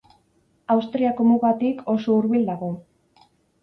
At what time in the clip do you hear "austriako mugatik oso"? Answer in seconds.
0.77-2.19